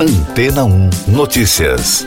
Antena 0.00 0.64
1 0.64 0.90
Notícias. 1.08 2.06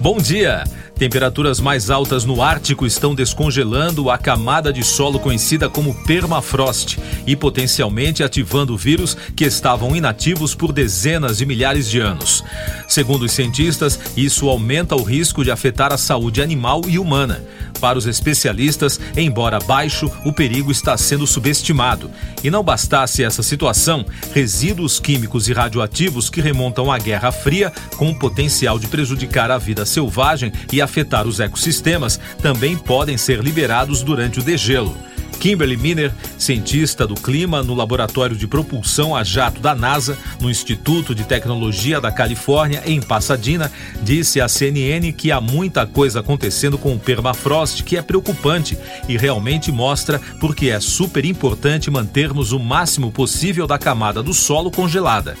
Bom 0.00 0.18
dia. 0.18 0.64
Temperaturas 0.96 1.60
mais 1.60 1.88
altas 1.88 2.24
no 2.24 2.42
Ártico 2.42 2.84
estão 2.84 3.14
descongelando 3.14 4.10
a 4.10 4.18
camada 4.18 4.72
de 4.72 4.82
solo 4.82 5.20
conhecida 5.20 5.70
como 5.70 5.94
permafrost 6.04 6.98
e 7.26 7.36
potencialmente 7.36 8.22
ativando 8.22 8.76
vírus 8.76 9.16
que 9.34 9.44
estavam 9.44 9.94
inativos 9.94 10.54
por 10.54 10.72
dezenas 10.72 11.38
de 11.38 11.46
milhares 11.46 11.88
de 11.88 12.00
anos. 12.00 12.44
Segundo 12.88 13.24
os 13.24 13.32
cientistas, 13.32 13.98
isso 14.16 14.48
aumenta 14.48 14.96
o 14.96 15.02
risco 15.02 15.44
de 15.44 15.50
afetar 15.50 15.92
a 15.92 15.98
saúde 15.98 16.42
animal 16.42 16.82
e 16.86 16.98
humana. 16.98 17.42
Para 17.80 17.96
os 17.96 18.06
especialistas, 18.06 19.00
embora 19.16 19.58
baixo, 19.58 20.10
o 20.24 20.32
perigo 20.32 20.70
está 20.70 20.96
sendo 20.98 21.26
subestimado. 21.26 22.10
E 22.44 22.50
não 22.50 22.62
bastasse 22.62 23.24
essa 23.24 23.42
situação, 23.42 24.04
resíduos 24.34 25.00
químicos 25.00 25.48
e 25.48 25.52
radioativos 25.52 26.28
que 26.28 26.42
remontam 26.42 26.92
à 26.92 26.98
Guerra 26.98 27.32
Fria, 27.32 27.72
com 27.96 28.10
o 28.10 28.18
potencial 28.18 28.78
de 28.78 28.86
prejudicar 28.86 29.50
a 29.50 29.56
vida 29.56 29.86
selvagem 29.86 30.52
e 30.70 30.82
afetar 30.82 31.26
os 31.26 31.40
ecossistemas, 31.40 32.20
também 32.42 32.76
podem 32.76 33.16
ser 33.16 33.40
liberados 33.40 34.02
durante 34.02 34.40
o 34.40 34.42
degelo. 34.42 34.94
Kimberly 35.40 35.78
Miner, 35.78 36.12
cientista 36.36 37.06
do 37.06 37.14
clima 37.14 37.62
no 37.62 37.74
Laboratório 37.74 38.36
de 38.36 38.46
Propulsão 38.46 39.16
a 39.16 39.24
Jato 39.24 39.58
da 39.58 39.74
NASA, 39.74 40.16
no 40.38 40.50
Instituto 40.50 41.14
de 41.14 41.24
Tecnologia 41.24 41.98
da 41.98 42.12
Califórnia, 42.12 42.82
em 42.84 43.00
Pasadena, 43.00 43.72
disse 44.02 44.38
à 44.38 44.46
CNN 44.46 45.10
que 45.14 45.32
há 45.32 45.40
muita 45.40 45.86
coisa 45.86 46.20
acontecendo 46.20 46.76
com 46.76 46.94
o 46.94 46.98
permafrost 46.98 47.82
que 47.84 47.96
é 47.96 48.02
preocupante 48.02 48.76
e 49.08 49.16
realmente 49.16 49.72
mostra 49.72 50.20
porque 50.38 50.68
é 50.68 50.78
super 50.78 51.24
importante 51.24 51.90
mantermos 51.90 52.52
o 52.52 52.58
máximo 52.58 53.10
possível 53.10 53.66
da 53.66 53.78
camada 53.78 54.22
do 54.22 54.34
solo 54.34 54.70
congelada. 54.70 55.38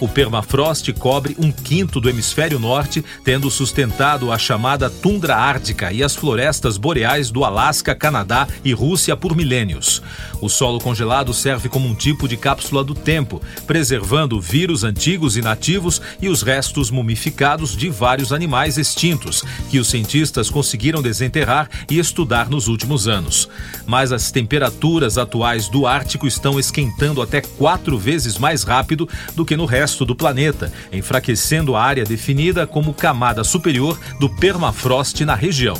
O 0.00 0.06
permafrost 0.06 0.92
cobre 0.92 1.36
um 1.38 1.50
quinto 1.50 2.00
do 2.00 2.08
hemisfério 2.08 2.58
norte, 2.58 3.04
tendo 3.24 3.50
sustentado 3.50 4.30
a 4.30 4.38
chamada 4.38 4.88
tundra 4.88 5.34
ártica 5.34 5.92
e 5.92 6.04
as 6.04 6.14
florestas 6.14 6.76
boreais 6.76 7.30
do 7.30 7.44
Alasca, 7.44 7.94
Canadá 7.94 8.46
e 8.64 8.72
Rússia 8.72 9.16
por 9.16 9.34
milênios. 9.38 10.02
O 10.40 10.48
solo 10.48 10.80
congelado 10.80 11.32
serve 11.32 11.68
como 11.68 11.88
um 11.88 11.94
tipo 11.94 12.26
de 12.26 12.36
cápsula 12.36 12.82
do 12.82 12.94
tempo, 12.94 13.40
preservando 13.66 14.40
vírus 14.40 14.82
antigos 14.82 15.36
e 15.36 15.40
nativos 15.40 16.02
e 16.20 16.28
os 16.28 16.42
restos 16.42 16.90
mumificados 16.90 17.76
de 17.76 17.88
vários 17.88 18.32
animais 18.32 18.76
extintos, 18.76 19.44
que 19.70 19.78
os 19.78 19.88
cientistas 19.88 20.50
conseguiram 20.50 21.00
desenterrar 21.00 21.70
e 21.88 21.98
estudar 21.98 22.50
nos 22.50 22.66
últimos 22.66 23.06
anos. 23.06 23.48
Mas 23.86 24.10
as 24.12 24.30
temperaturas 24.32 25.16
atuais 25.16 25.68
do 25.68 25.86
Ártico 25.86 26.26
estão 26.26 26.58
esquentando 26.58 27.22
até 27.22 27.40
quatro 27.40 27.96
vezes 27.96 28.36
mais 28.38 28.64
rápido 28.64 29.08
do 29.34 29.44
que 29.44 29.56
no 29.56 29.64
resto 29.64 30.04
do 30.04 30.16
planeta, 30.16 30.72
enfraquecendo 30.92 31.76
a 31.76 31.82
área 31.82 32.04
definida 32.04 32.66
como 32.66 32.92
camada 32.92 33.44
superior 33.44 33.98
do 34.18 34.28
permafrost 34.28 35.24
na 35.24 35.36
região. 35.36 35.76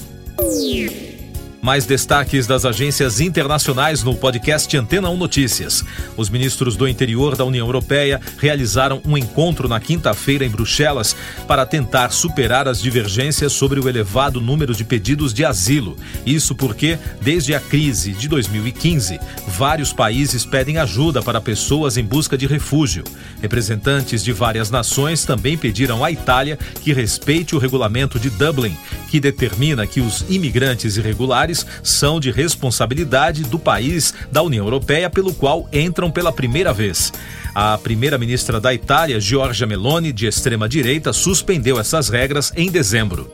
Mais 1.61 1.84
destaques 1.84 2.47
das 2.47 2.64
agências 2.64 3.20
internacionais 3.20 4.05
no 4.05 4.14
podcast 4.14 4.77
Antena 4.77 5.11
1 5.11 5.17
Notícias. 5.17 5.84
Os 6.17 6.31
ministros 6.31 6.77
do 6.77 6.87
interior 6.87 7.37
da 7.37 7.45
União 7.45 7.67
Europeia 7.67 8.20
realizaram 8.39 9.03
um 9.05 9.19
encontro 9.19 9.69
na 9.69 9.81
quinta-feira 9.81 10.45
em 10.45 10.48
Bruxelas 10.48 11.17
para 11.48 11.67
tentar 11.67 12.11
superar 12.11 12.69
as 12.69 12.81
divergências 12.81 13.53
sobre 13.53 13.81
o 13.81 13.89
elevado 13.89 14.41
número 14.41 14.73
de 14.73 14.84
pedidos 14.84 15.34
de 15.34 15.45
asilo. 15.45 15.97
Isso 16.25 16.55
porque, 16.55 16.97
desde 17.20 17.55
a 17.55 17.61
crise 17.61 18.12
de 18.12 18.29
2015, 18.29 19.19
vários 19.48 19.92
países 19.92 20.47
pedem 20.47 20.79
ajuda 20.79 21.20
para 21.23 21.41
pessoas 21.41 21.97
em 21.97 22.05
busca 22.05 22.39
de 22.39 22.47
refúgio. 22.47 23.03
Representantes 23.42 24.23
de 24.23 24.33
várias 24.33 24.70
nações 24.70 25.25
também 25.25 25.59
pediram 25.59 26.05
à 26.05 26.12
Itália 26.12 26.56
que 26.83 26.92
respeite 26.92 27.56
o 27.56 27.59
regulamento 27.59 28.18
de 28.18 28.30
Dublin, 28.30 28.77
que 29.08 29.19
determina 29.20 29.86
que 29.86 30.01
os 30.01 30.24
imigrantes 30.29 30.96
irregulares 30.96 31.67
são 31.83 32.20
de 32.20 32.30
responsabilidade 32.30 33.45
do 33.45 33.58
país 33.58 34.14
da 34.30 34.42
União 34.42 34.64
Europeia 34.64 35.11
pelo 35.11 35.35
qual 35.35 35.69
entram 35.73 36.11
pela 36.11 36.33
primeira 36.33 36.73
vez. 36.73 37.13
A 37.55 37.77
primeira-ministra 37.79 38.61
da 38.61 38.73
Itália, 38.73 39.20
Giorgia 39.20 39.67
Meloni, 39.67 40.13
de 40.13 40.27
extrema-direita, 40.27 41.13
suspendeu 41.13 41.80
essas 41.80 42.08
regras 42.08 42.52
em 42.57 42.70
dezembro. 42.70 43.30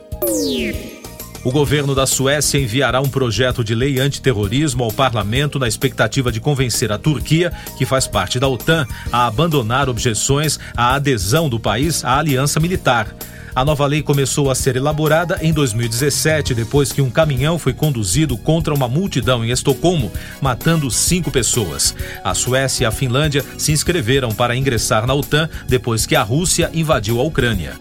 O 1.45 1.51
governo 1.51 1.93
da 1.93 2.07
Suécia 2.07 2.57
enviará 2.59 2.99
um 2.99 3.07
projeto 3.07 3.63
de 3.63 3.75
lei 3.75 3.99
antiterrorismo 3.99 4.83
ao 4.83 4.91
parlamento 4.91 5.59
na 5.59 5.67
expectativa 5.67 6.31
de 6.31 6.39
convencer 6.39 6.91
a 6.91 6.97
Turquia, 6.97 7.53
que 7.77 7.85
faz 7.85 8.07
parte 8.07 8.39
da 8.39 8.47
OTAN, 8.47 8.87
a 9.11 9.27
abandonar 9.27 9.87
objeções 9.87 10.59
à 10.75 10.95
adesão 10.95 11.47
do 11.47 11.59
país 11.59 12.03
à 12.03 12.17
aliança 12.17 12.59
militar. 12.59 13.15
A 13.55 13.63
nova 13.63 13.85
lei 13.85 14.03
começou 14.03 14.51
a 14.51 14.55
ser 14.55 14.75
elaborada 14.75 15.39
em 15.41 15.53
2017, 15.53 16.53
depois 16.53 16.91
que 16.91 17.01
um 17.01 17.09
caminhão 17.09 17.57
foi 17.57 17.71
conduzido 17.71 18.37
contra 18.37 18.73
uma 18.73 18.89
multidão 18.89 19.45
em 19.45 19.49
Estocolmo, 19.49 20.11
matando 20.41 20.91
cinco 20.91 21.31
pessoas. 21.31 21.95
A 22.21 22.33
Suécia 22.33 22.83
e 22.83 22.85
a 22.85 22.91
Finlândia 22.91 23.45
se 23.57 23.71
inscreveram 23.71 24.33
para 24.33 24.57
ingressar 24.57 25.07
na 25.07 25.13
OTAN 25.13 25.49
depois 25.69 26.05
que 26.05 26.17
a 26.17 26.21
Rússia 26.21 26.69
invadiu 26.73 27.21
a 27.21 27.23
Ucrânia. 27.23 27.79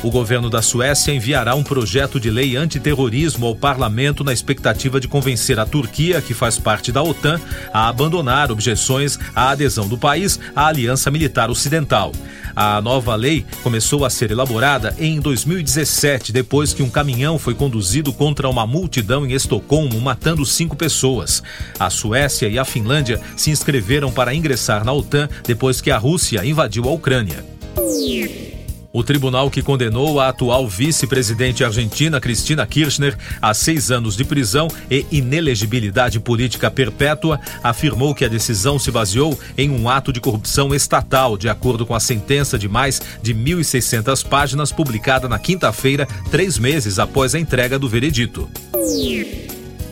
O 0.00 0.12
governo 0.12 0.48
da 0.48 0.62
Suécia 0.62 1.12
enviará 1.12 1.56
um 1.56 1.64
projeto 1.64 2.20
de 2.20 2.30
lei 2.30 2.56
antiterrorismo 2.56 3.46
ao 3.46 3.56
parlamento 3.56 4.22
na 4.22 4.32
expectativa 4.32 5.00
de 5.00 5.08
convencer 5.08 5.58
a 5.58 5.66
Turquia, 5.66 6.22
que 6.22 6.32
faz 6.32 6.56
parte 6.56 6.92
da 6.92 7.02
OTAN, 7.02 7.40
a 7.72 7.88
abandonar 7.88 8.52
objeções 8.52 9.18
à 9.34 9.50
adesão 9.50 9.88
do 9.88 9.98
país 9.98 10.38
à 10.54 10.68
Aliança 10.68 11.10
Militar 11.10 11.50
Ocidental. 11.50 12.12
A 12.54 12.80
nova 12.80 13.16
lei 13.16 13.44
começou 13.64 14.04
a 14.04 14.10
ser 14.10 14.30
elaborada 14.30 14.94
em 15.00 15.18
2017, 15.18 16.32
depois 16.32 16.72
que 16.72 16.82
um 16.82 16.90
caminhão 16.90 17.36
foi 17.36 17.54
conduzido 17.54 18.12
contra 18.12 18.48
uma 18.48 18.66
multidão 18.68 19.26
em 19.26 19.32
Estocolmo, 19.32 20.00
matando 20.00 20.46
cinco 20.46 20.76
pessoas. 20.76 21.42
A 21.78 21.90
Suécia 21.90 22.48
e 22.48 22.56
a 22.56 22.64
Finlândia 22.64 23.20
se 23.36 23.50
inscreveram 23.50 24.12
para 24.12 24.32
ingressar 24.32 24.84
na 24.84 24.92
OTAN 24.92 25.28
depois 25.44 25.80
que 25.80 25.90
a 25.90 25.98
Rússia 25.98 26.44
invadiu 26.44 26.84
a 26.84 26.92
Ucrânia. 26.92 27.44
O 28.92 29.02
tribunal 29.02 29.50
que 29.50 29.62
condenou 29.62 30.18
a 30.18 30.28
atual 30.28 30.66
vice-presidente 30.66 31.62
argentina 31.62 32.20
Cristina 32.20 32.66
Kirchner 32.66 33.16
a 33.40 33.52
seis 33.52 33.90
anos 33.90 34.16
de 34.16 34.24
prisão 34.24 34.68
e 34.90 35.04
inelegibilidade 35.10 36.18
política 36.18 36.70
perpétua 36.70 37.38
afirmou 37.62 38.14
que 38.14 38.24
a 38.24 38.28
decisão 38.28 38.78
se 38.78 38.90
baseou 38.90 39.38
em 39.58 39.70
um 39.70 39.90
ato 39.90 40.12
de 40.12 40.20
corrupção 40.20 40.74
estatal, 40.74 41.36
de 41.36 41.48
acordo 41.48 41.84
com 41.84 41.94
a 41.94 42.00
sentença 42.00 42.58
de 42.58 42.68
mais 42.68 43.00
de 43.22 43.34
1.600 43.34 44.26
páginas 44.26 44.72
publicada 44.72 45.28
na 45.28 45.38
quinta-feira, 45.38 46.08
três 46.30 46.58
meses 46.58 46.98
após 46.98 47.34
a 47.34 47.38
entrega 47.38 47.78
do 47.78 47.88
veredito. 47.88 48.48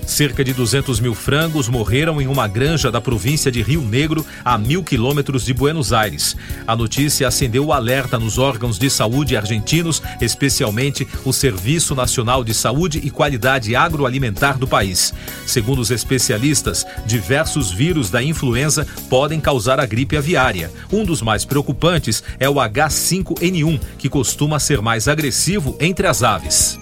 Cerca 0.07 0.45
de 0.45 0.55
200 0.55 1.01
mil 1.01 1.15
frangos 1.15 1.69
morreram 1.69 2.23
em 2.23 2.29
uma 2.29 2.47
granja 2.47 2.93
da 2.93 3.01
província 3.01 3.51
de 3.51 3.61
Rio 3.61 3.83
Negro, 3.83 4.25
a 4.45 4.57
mil 4.57 4.83
quilômetros 4.83 5.45
de 5.45 5.53
Buenos 5.53 5.93
Aires. 5.93 6.37
A 6.65 6.77
notícia 6.77 7.27
acendeu 7.27 7.67
o 7.67 7.73
alerta 7.73 8.19
nos 8.19 8.39
órgãos 8.39 8.79
de 8.79 8.89
saúde 8.89 9.37
argentinos, 9.37 10.01
especialmente 10.21 11.07
o 11.25 11.33
Serviço 11.33 11.95
Nacional 11.95 12.45
de 12.45 12.55
Saúde 12.55 13.01
e 13.03 13.11
Qualidade 13.11 13.75
Agroalimentar 13.75 14.59
do 14.59 14.67
país. 14.67 15.13
Segundo 15.45 15.81
os 15.81 15.91
especialistas, 15.91 16.87
diversos 17.05 17.73
vírus 17.73 18.09
da 18.09 18.23
influenza 18.23 18.87
podem 19.11 19.41
causar 19.41 19.81
a 19.81 19.87
gripe 19.87 20.17
aviária. 20.17 20.71
Um 20.93 21.05
dos 21.05 21.21
mais 21.21 21.45
preocupantes 21.45 22.23
é 22.39 22.49
o 22.49 22.55
H5N1, 22.55 23.81
que 23.99 24.09
costuma 24.09 24.61
ser 24.61 24.81
mais 24.81 25.09
agressivo 25.09 25.77
entre 25.81 26.07
as 26.07 26.23
aves. 26.23 26.79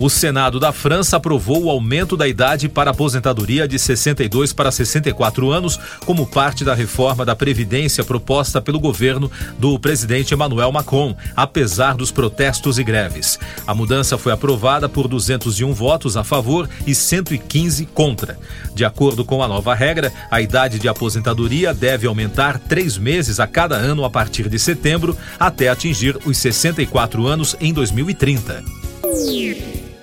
O 0.00 0.08
Senado 0.08 0.60
da 0.60 0.72
França 0.72 1.16
aprovou 1.16 1.64
o 1.64 1.70
aumento 1.70 2.16
da 2.16 2.28
idade 2.28 2.68
para 2.68 2.92
aposentadoria 2.92 3.66
de 3.66 3.76
62 3.80 4.52
para 4.52 4.70
64 4.70 5.50
anos, 5.50 5.78
como 6.06 6.24
parte 6.24 6.64
da 6.64 6.72
reforma 6.72 7.24
da 7.24 7.34
Previdência 7.34 8.04
proposta 8.04 8.60
pelo 8.60 8.78
governo 8.78 9.28
do 9.58 9.76
presidente 9.76 10.32
Emmanuel 10.32 10.70
Macron, 10.70 11.16
apesar 11.34 11.96
dos 11.96 12.12
protestos 12.12 12.78
e 12.78 12.84
greves. 12.84 13.40
A 13.66 13.74
mudança 13.74 14.16
foi 14.16 14.30
aprovada 14.30 14.88
por 14.88 15.08
201 15.08 15.72
votos 15.72 16.16
a 16.16 16.22
favor 16.22 16.68
e 16.86 16.94
115 16.94 17.86
contra. 17.86 18.38
De 18.76 18.84
acordo 18.84 19.24
com 19.24 19.42
a 19.42 19.48
nova 19.48 19.74
regra, 19.74 20.12
a 20.30 20.40
idade 20.40 20.78
de 20.78 20.86
aposentadoria 20.88 21.74
deve 21.74 22.06
aumentar 22.06 22.60
três 22.60 22.96
meses 22.96 23.40
a 23.40 23.48
cada 23.48 23.74
ano 23.74 24.04
a 24.04 24.10
partir 24.10 24.48
de 24.48 24.60
setembro, 24.60 25.16
até 25.40 25.68
atingir 25.68 26.16
os 26.24 26.38
64 26.38 27.26
anos 27.26 27.56
em 27.60 27.72
2030. 27.72 28.78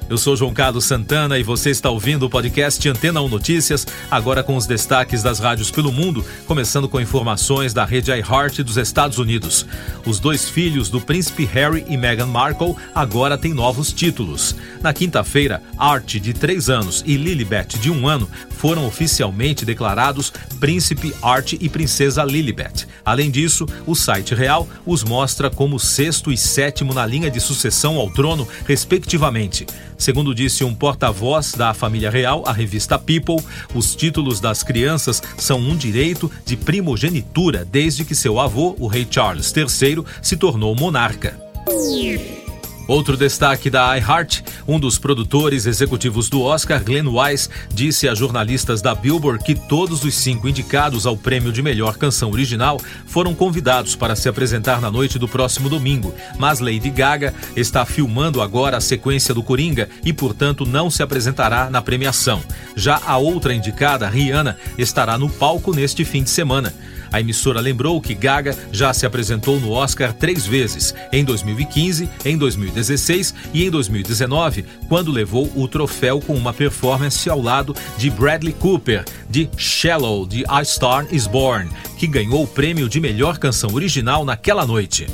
Eu 0.08 0.20
sou 0.20 0.36
João 0.36 0.54
Carlos 0.54 0.86
Santana 0.86 1.40
e 1.40 1.42
você 1.42 1.72
está 1.72 1.90
ouvindo 1.90 2.28
o 2.28 2.30
podcast 2.30 2.88
Antena 2.88 3.22
1 3.22 3.28
Notícias, 3.28 3.88
agora 4.10 4.44
com 4.44 4.56
os 4.56 4.68
destaques 4.68 5.24
das 5.24 5.40
rádios 5.40 5.72
pelo 5.72 5.92
mundo, 5.92 6.24
começando 6.46 6.88
com 6.88 7.02
informações 7.02 7.74
da 7.74 7.84
rede 7.86 8.12
iHeart 8.12 8.60
dos 8.60 8.78
Estados 8.78 9.18
Unidos. 9.18 9.66
Os 10.06 10.20
dois 10.20 10.48
filhos 10.48 10.90
do 10.90 11.02
príncipe 11.02 11.44
Harry 11.46 11.84
e 11.90 11.98
Meghan 11.98 12.28
Markle 12.28 12.76
agora 12.94 13.36
têm 13.36 13.52
novos 13.52 13.92
títulos. 13.92 14.56
Na 14.80 14.94
quinta-feira, 14.94 15.64
Art, 15.76 16.18
de 16.18 16.34
3 16.34 16.70
anos, 16.70 17.04
e 17.04 17.18
Lilibet, 17.18 17.80
de 17.80 17.90
1 17.90 18.08
ano, 18.08 18.30
foram 18.52 18.86
oficialmente 18.86 19.66
declarados 19.66 20.32
Príncipe 20.60 21.16
Art 21.22 21.54
e 21.54 21.68
Princesa 21.68 22.24
Lilibet. 22.24 22.88
Além 23.04 23.32
disso, 23.32 23.66
o 23.88 23.96
site 23.96 24.36
real 24.36 24.68
os 24.86 25.04
mostra 25.04 25.50
como 25.50 25.80
sexto 25.80 26.32
e 26.32 26.38
sétimo 26.38 26.94
na 26.94 27.06
linha 27.08 27.32
de 27.32 27.40
sucessão 27.40 27.98
ao 27.98 28.12
trono, 28.12 28.48
respectivamente. 28.68 29.66
Segundo 29.98 30.36
disse 30.36 30.64
um 30.64 30.74
porta-voz 30.74 31.54
da 31.54 31.74
família 31.74 32.10
real 32.10 32.44
à 32.46 32.52
revista 32.52 32.98
People, 33.00 33.44
os 33.74 33.96
títulos 33.96 34.40
das 34.40 34.64
crianças 34.64 35.22
são 35.38 35.60
um 35.60 35.76
direito 35.76 36.32
de 36.46 36.56
primogenitura 36.56 37.66
desde 37.66 38.04
que 38.06 38.16
seu 38.16 38.40
avô, 38.40 38.76
o 38.80 38.88
rei 38.88 39.08
Charles 39.10 39.54
III, 39.56 40.04
se 40.22 40.38
tornou 40.38 40.76
monarca. 40.76 41.40
Outro 42.88 43.18
destaque 43.18 43.70
da 43.70 43.98
iHeart, 43.98 44.44
um 44.68 44.80
dos 44.80 45.00
produtores 45.00 45.66
executivos 45.66 46.30
do 46.30 46.42
Oscar, 46.44 46.84
Glenn 46.84 47.08
Wise, 47.08 47.50
disse 47.74 48.08
a 48.08 48.14
jornalistas 48.14 48.80
da 48.82 48.94
Billboard 48.94 49.44
que 49.44 49.56
todos 49.56 50.04
os 50.04 50.14
cinco 50.14 50.48
indicados 50.48 51.08
ao 51.08 51.18
prêmio 51.18 51.52
de 51.52 51.64
melhor 51.64 51.98
canção 51.98 52.30
original 52.30 52.80
foram 53.08 53.34
convidados 53.34 53.96
para 53.96 54.16
se 54.16 54.30
apresentar 54.30 54.80
na 54.80 54.92
noite 54.92 55.18
do 55.18 55.28
próximo 55.28 55.68
domingo, 55.68 56.14
mas 56.38 56.60
Lady 56.60 56.92
Gaga 56.92 57.34
está 57.56 57.86
filmando 57.86 58.40
agora 58.42 58.78
a 58.78 58.82
sequência 58.82 59.34
do 59.34 59.42
Coringa 59.42 59.90
e, 60.04 60.14
portanto, 60.14 60.66
não 60.66 60.92
se 60.92 61.02
apresentará 61.02 61.70
na 61.70 61.82
premiação. 61.82 62.44
Já 62.76 63.02
a 63.06 63.18
outra 63.18 63.54
indicada, 63.54 64.08
Rihanna, 64.08 64.58
estará 64.78 65.18
no 65.18 65.30
palco 65.30 65.74
neste 65.74 66.06
fim 66.06 66.22
de 66.22 66.30
semana. 66.30 66.74
A 67.12 67.20
emissora 67.20 67.60
lembrou 67.60 68.00
que 68.02 68.14
Gaga 68.14 68.56
já 68.72 68.94
se 68.94 69.06
apresentou 69.06 69.60
no 69.60 69.72
Oscar 69.72 70.14
três 70.14 70.46
vezes, 70.46 70.94
em 71.12 71.24
2015, 71.24 72.10
em 72.24 72.38
2016 72.38 73.34
e 73.54 73.66
em 73.66 73.70
2019, 73.70 74.66
quando 74.88 75.12
levou 75.12 75.52
o 75.56 75.68
troféu 75.68 76.20
com 76.20 76.36
uma 76.36 76.54
performance 76.54 77.30
ao 77.30 77.42
lado 77.42 77.76
de 77.98 78.10
Bradley 78.10 78.54
Cooper, 78.54 79.04
de 79.30 79.50
Shallow, 79.58 80.26
de 80.26 80.44
A 80.48 80.64
Star 80.64 81.08
Is 81.12 81.28
Born, 81.28 81.70
que 81.98 82.08
ganhou 82.08 82.44
o 82.44 82.48
prêmio 82.48 82.90
de 82.90 83.00
melhor 83.00 83.38
canção 83.38 83.74
original 83.74 84.24
naquela 84.24 84.66
noite 84.66 85.08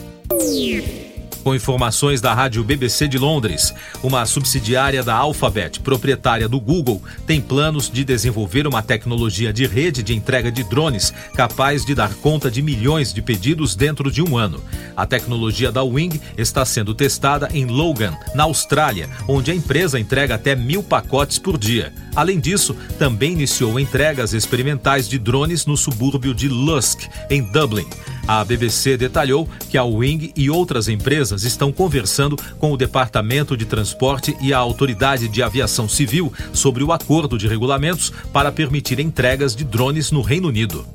com 1.44 1.56
informações 1.56 2.22
da 2.22 2.34
rádio 2.34 2.64
BBC 2.64 3.08
de 3.08 3.18
Londres. 3.18 3.74
Uma 4.02 4.26
subsidiária 4.26 5.04
da 5.04 5.16
Alphabet, 5.16 5.80
proprietária 5.80 6.48
do 6.48 6.60
Google, 6.60 7.02
tem 7.26 7.42
planos 7.42 7.90
de 7.90 8.04
desenvolver 8.04 8.68
uma 8.68 8.82
tecnologia 8.82 9.52
de 9.52 9.66
rede 9.66 10.04
de 10.04 10.16
entrega 10.16 10.52
de 10.52 10.64
drones 10.64 11.14
capaz 11.36 11.86
de 11.86 11.96
dar 11.96 12.14
conta 12.16 12.50
de 12.50 12.62
milhões 12.62 13.14
de 13.14 13.22
pedidos 13.22 13.76
dentro 13.76 14.12
de 14.12 14.22
um 14.22 14.38
ano. 14.38 14.64
A 14.96 15.06
tecnologia 15.06 15.72
da 15.72 15.84
Wing 15.84 16.20
está 16.38 16.64
sendo 16.66 16.94
testada 16.94 17.50
em 17.54 17.66
Logan, 17.66 18.16
na 18.36 18.44
Austrália, 18.44 19.10
onde 19.28 19.52
a 19.52 19.56
empresa 19.56 20.00
entrega 20.00 20.36
até 20.36 20.56
mil 20.56 20.84
pacotes 20.84 21.38
por 21.38 21.58
dia. 21.58 21.94
Além 22.16 22.40
disso, 22.40 22.76
também 23.00 23.34
iniciou 23.34 23.80
entregas 23.80 24.34
experimentais 24.34 25.08
de 25.08 25.18
drones 25.18 25.66
no 25.66 25.78
subúrbio 25.78 26.34
de 26.34 26.48
Lusk, 26.48 27.04
em 27.30 27.42
Dublin. 27.42 27.88
A 28.32 28.46
BBC 28.46 28.96
detalhou 28.96 29.46
que 29.70 29.78
a 29.78 29.84
Wing 29.84 30.32
e 30.38 30.50
outras 30.50 30.88
empresas 30.88 31.44
estão 31.44 31.70
conversando 31.70 32.38
com 32.58 32.72
o 32.72 32.78
Departamento 32.78 33.58
de 33.58 33.66
Transporte 33.66 34.38
e 34.40 34.54
a 34.54 34.58
Autoridade 34.58 35.28
de 35.28 35.44
Aviação 35.44 35.90
Civil 35.90 36.32
sobre 36.54 36.82
o 36.82 36.94
acordo 36.94 37.38
de 37.38 37.46
regulamentos 37.46 38.10
para 38.32 38.50
permitir 38.50 39.02
entregas 39.02 39.54
de 39.54 39.66
drones 39.66 40.12
no 40.12 40.22
Reino 40.22 40.48
Unido. 40.48 40.88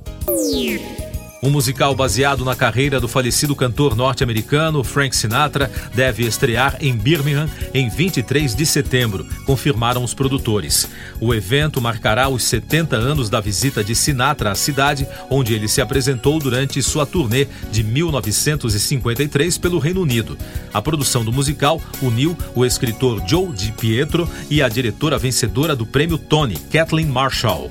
Um 1.46 1.50
musical 1.50 1.94
baseado 1.94 2.44
na 2.44 2.56
carreira 2.56 2.98
do 2.98 3.06
falecido 3.06 3.54
cantor 3.54 3.94
norte-americano 3.94 4.82
Frank 4.82 5.14
Sinatra 5.14 5.70
deve 5.94 6.24
estrear 6.24 6.76
em 6.80 6.92
Birmingham 6.96 7.48
em 7.72 7.88
23 7.88 8.52
de 8.52 8.66
setembro, 8.66 9.24
confirmaram 9.44 10.02
os 10.02 10.12
produtores. 10.12 10.88
O 11.20 11.32
evento 11.32 11.80
marcará 11.80 12.28
os 12.28 12.42
70 12.42 12.96
anos 12.96 13.30
da 13.30 13.40
visita 13.40 13.84
de 13.84 13.94
Sinatra 13.94 14.50
à 14.50 14.56
cidade, 14.56 15.06
onde 15.30 15.54
ele 15.54 15.68
se 15.68 15.80
apresentou 15.80 16.40
durante 16.40 16.82
sua 16.82 17.06
turnê 17.06 17.46
de 17.70 17.84
1953 17.84 19.56
pelo 19.56 19.78
Reino 19.78 20.00
Unido. 20.00 20.36
A 20.74 20.82
produção 20.82 21.24
do 21.24 21.32
musical 21.32 21.80
uniu 22.02 22.36
o 22.56 22.64
escritor 22.64 23.22
Joe 23.24 23.52
Di 23.52 23.70
Pietro 23.70 24.28
e 24.50 24.60
a 24.60 24.68
diretora 24.68 25.16
vencedora 25.16 25.76
do 25.76 25.86
prêmio 25.86 26.18
Tony, 26.18 26.56
Kathleen 26.72 27.06
Marshall. 27.06 27.70